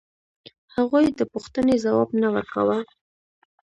[0.75, 2.77] هغوی د پوښتنې ځواب نه ورکاوه.